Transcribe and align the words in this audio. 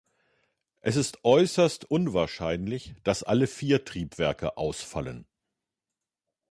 Es 0.79 0.95
ist 0.95 1.23
äußerst 1.23 1.85
unwahrscheinlich, 1.91 2.95
dass 3.03 3.21
alle 3.21 3.45
vier 3.45 3.85
Triebwerke 3.85 4.57
ausfallen. 4.57 5.27